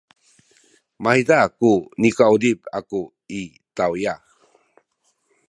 mahiza 1.03 1.39
ku 1.59 1.71
nikauzip 1.99 2.59
aku 2.79 2.99
i 3.39 3.41
tawya. 3.77 4.15